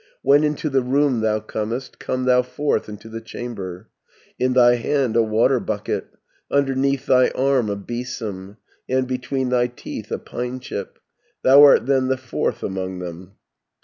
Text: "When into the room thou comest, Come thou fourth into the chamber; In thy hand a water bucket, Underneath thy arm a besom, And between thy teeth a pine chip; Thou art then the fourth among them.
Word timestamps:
"When 0.23 0.43
into 0.43 0.67
the 0.67 0.81
room 0.81 1.19
thou 1.19 1.41
comest, 1.41 1.99
Come 1.99 2.25
thou 2.25 2.41
fourth 2.41 2.89
into 2.89 3.07
the 3.07 3.21
chamber; 3.21 3.87
In 4.39 4.53
thy 4.53 4.77
hand 4.77 5.15
a 5.15 5.21
water 5.21 5.59
bucket, 5.59 6.07
Underneath 6.49 7.05
thy 7.05 7.29
arm 7.35 7.69
a 7.69 7.75
besom, 7.75 8.57
And 8.89 9.07
between 9.07 9.49
thy 9.49 9.67
teeth 9.67 10.11
a 10.11 10.17
pine 10.17 10.59
chip; 10.59 10.97
Thou 11.43 11.61
art 11.65 11.85
then 11.85 12.07
the 12.07 12.17
fourth 12.17 12.63
among 12.63 12.97
them. 12.97 13.33